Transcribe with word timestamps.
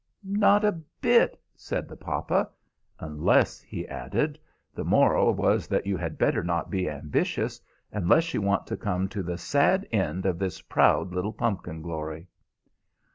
"Not 0.23 0.65
a 0.65 0.81
bit," 0.99 1.39
said 1.55 1.87
the 1.87 1.95
papa. 1.95 2.49
"Unless," 2.99 3.61
he 3.61 3.87
added, 3.87 4.39
"the 4.73 4.83
moral 4.83 5.31
was 5.35 5.67
that 5.67 5.85
you 5.85 5.95
had 5.95 6.17
better 6.17 6.43
not 6.43 6.71
be 6.71 6.89
ambitious, 6.89 7.61
unless 7.91 8.33
you 8.33 8.41
want 8.41 8.65
to 8.65 8.77
come 8.77 9.07
to 9.09 9.21
the 9.21 9.37
sad 9.37 9.87
end 9.91 10.25
of 10.25 10.39
this 10.39 10.59
proud 10.59 11.13
little 11.13 11.33
pumpkin 11.33 11.83
glory." 11.83 12.25